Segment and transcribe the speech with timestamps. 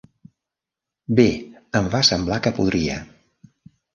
[1.19, 1.25] Bé,
[1.81, 2.97] em va semblar que podria.